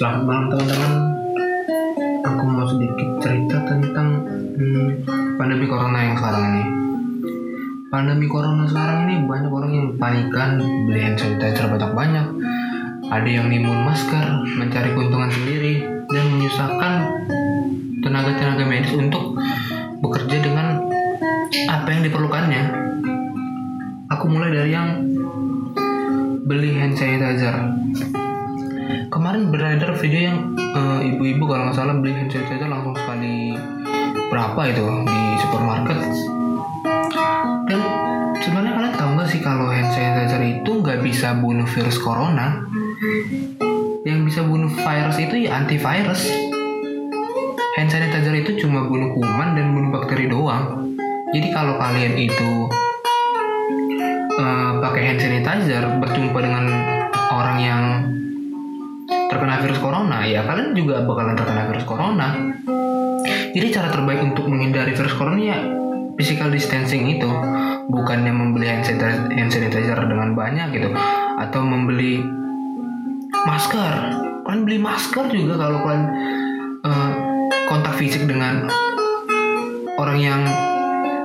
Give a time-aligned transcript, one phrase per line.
[0.00, 0.92] Selamat malam teman-teman.
[2.24, 4.24] Aku mau sedikit cerita tentang
[4.56, 5.04] hmm,
[5.36, 6.64] pandemi corona yang sekarang ini.
[7.92, 10.56] Pandemi corona sekarang ini banyak orang yang panikan
[10.88, 12.26] beli hand sanitizer banyak-banyak.
[13.12, 14.24] Ada yang nimbun masker,
[14.56, 16.92] mencari keuntungan sendiri, dan menyusahkan
[18.00, 19.36] tenaga-tenaga medis untuk
[20.00, 20.80] bekerja dengan
[21.68, 22.62] apa yang diperlukannya.
[24.16, 24.96] Aku mulai dari yang
[26.48, 27.68] beli hand sanitizer
[29.10, 33.58] kemarin beredar video yang eh, ibu-ibu kalau nggak salah beli hand sanitizer langsung sekali
[34.30, 35.98] berapa itu di supermarket.
[37.66, 37.80] Dan
[38.38, 42.62] sebenarnya kalian tahu nggak sih kalau hand sanitizer itu nggak bisa bunuh virus corona?
[44.06, 46.30] Yang bisa bunuh virus itu ya antivirus.
[47.78, 50.94] Hand sanitizer itu cuma bunuh kuman dan bunuh bakteri doang.
[51.30, 52.50] Jadi kalau kalian itu
[54.38, 56.64] eh, pakai hand sanitizer berjumpa dengan
[57.30, 57.84] orang yang
[59.60, 62.28] virus corona ya kalian juga bakalan terkena virus corona.
[63.50, 65.58] Jadi cara terbaik untuk menghindari virus corona ya
[66.16, 67.30] physical distancing itu.
[67.90, 68.86] Bukannya membeli hand
[69.50, 70.94] sanitizer, dengan banyak gitu
[71.42, 72.22] atau membeli
[73.34, 73.94] masker.
[74.46, 76.04] Kalian beli masker juga kalau kalian
[76.86, 77.10] eh,
[77.66, 78.70] kontak fisik dengan
[79.98, 80.40] orang yang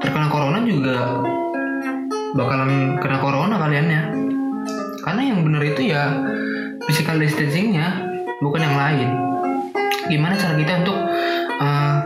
[0.00, 1.20] terkena corona juga
[2.32, 4.02] bakalan kena corona kaliannya
[5.02, 6.02] karena yang benar itu ya
[6.86, 8.09] physical distancingnya
[8.40, 9.08] bukan yang lain.
[10.08, 10.98] Gimana cara kita untuk
[11.60, 11.96] uh,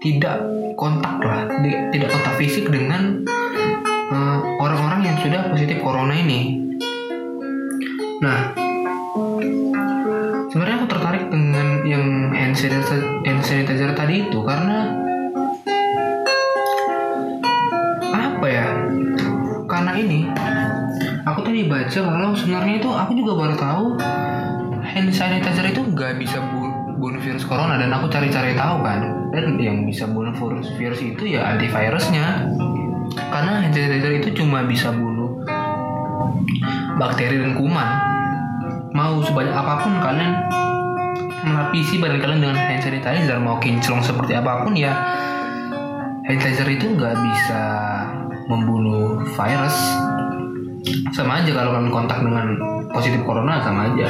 [0.00, 0.38] tidak
[0.78, 1.44] kontak lah
[1.92, 3.20] tidak kontak fisik dengan
[4.08, 6.56] uh, orang-orang yang sudah positif corona ini?
[8.22, 8.54] Nah
[10.48, 14.96] sebenarnya aku tertarik dengan yang hand sanitizer, hand sanitizer tadi itu karena
[18.14, 18.66] apa ya?
[19.66, 20.30] Karena ini
[21.26, 23.86] aku tadi baca kalau sebenarnya itu aku juga baru tahu
[24.90, 29.30] hand sanitizer itu nggak bisa bu- bunuh virus corona dan aku cari-cari tahu kan.
[29.30, 32.50] Dan yang bisa bunuh virus virus itu ya antivirusnya.
[33.30, 35.38] Karena hand sanitizer itu cuma bisa bunuh
[36.98, 37.88] bakteri dan kuman.
[38.90, 40.32] Mau sebanyak apa pun kalian
[41.40, 44.92] melapisi badan kalian dengan hand sanitizer mau kinclong seperti apa pun ya
[46.26, 47.62] hand sanitizer itu nggak bisa
[48.50, 49.76] membunuh virus.
[51.14, 52.56] Sama aja kalau kalian kontak dengan
[52.90, 54.08] positif corona sama aja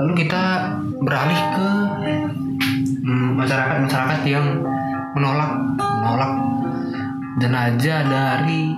[0.00, 0.72] lalu kita
[1.04, 1.68] beralih ke
[3.04, 4.64] hmm, masyarakat-masyarakat yang
[5.12, 6.32] menolak menolak
[7.36, 8.72] jenazah dari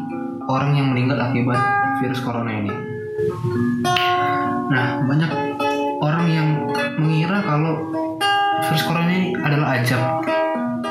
[0.51, 1.63] orang yang meninggal akibat
[2.03, 2.75] virus corona ini.
[4.67, 5.31] Nah banyak
[6.03, 6.49] orang yang
[6.99, 7.87] mengira kalau
[8.67, 10.03] virus corona ini adalah ajab.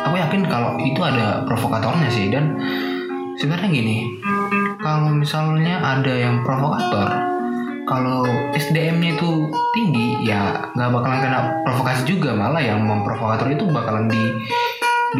[0.07, 2.55] Aku yakin kalau itu ada provokatornya sih dan
[3.35, 3.97] sebenarnya gini
[4.79, 7.31] kalau misalnya ada yang provokator
[7.83, 8.23] kalau
[8.71, 14.31] SDM-nya itu tinggi ya nggak bakalan kena provokasi juga malah yang memprovokator itu bakalan di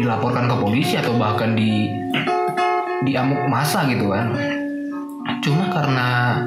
[0.00, 1.84] dilaporkan ke polisi atau bahkan di
[3.04, 4.32] diamuk masa gitu kan.
[5.44, 6.40] Cuma karena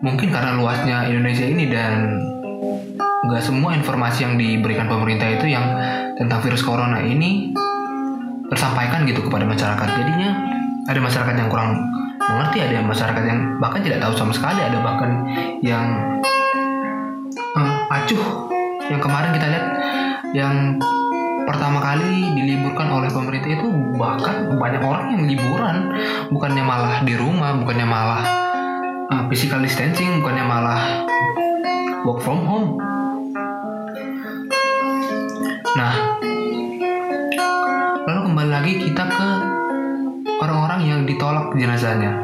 [0.00, 2.16] mungkin karena luasnya Indonesia ini dan
[3.28, 5.76] nggak semua informasi yang diberikan pemerintah itu yang
[6.16, 7.52] tentang virus corona ini
[8.48, 9.88] tersampaikan gitu kepada masyarakat.
[9.92, 10.30] Jadinya
[10.88, 11.99] ada masyarakat yang kurang
[12.30, 14.60] mengerti ada masyarakat yang bahkan tidak tahu sama sekali.
[14.62, 15.10] Ada bahkan
[15.60, 15.86] yang
[17.58, 18.26] eh, acuh.
[18.90, 19.66] Yang kemarin kita lihat
[20.34, 20.54] yang
[21.46, 25.76] pertama kali diliburkan oleh pemerintah itu bahkan banyak orang yang liburan.
[26.30, 28.22] Bukannya malah di rumah bukannya malah
[29.10, 30.80] eh, physical distancing bukannya malah
[32.06, 32.68] work from home.
[35.74, 35.94] Nah
[38.10, 39.59] lalu kembali lagi kita ke
[40.40, 42.16] orang-orang yang ditolak jenazahnya.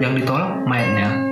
[0.00, 1.31] Yang ditolak mayatnya